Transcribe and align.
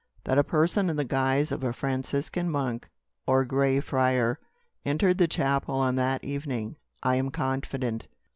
That 0.23 0.39
a 0.39 0.43
person 0.43 0.89
in 0.89 0.95
the 0.95 1.03
guise 1.03 1.51
of 1.51 1.63
a 1.63 1.71
Franciscan 1.71 2.49
monk, 2.49 2.89
or 3.27 3.45
gray 3.45 3.79
friar, 3.79 4.39
entered 4.83 5.19
the 5.19 5.27
chapel 5.27 5.75
on 5.75 5.93
that 5.97 6.23
evening 6.23 6.77
I 7.03 7.17
am 7.17 7.29
confident. 7.29 8.07